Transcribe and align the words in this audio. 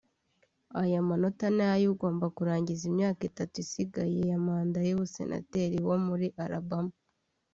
Aya 0.81 0.99
matora 1.09 1.47
ni 1.57 1.63
ay’ugomba 1.73 2.25
kurangiza 2.35 2.83
imyaka 2.91 3.21
itatu 3.29 3.55
isigaye 3.63 4.19
ya 4.29 4.37
manda 4.45 4.79
y’umusenateri 4.87 5.77
wo 5.87 5.97
muri 6.07 6.27
Alabama 6.45 6.93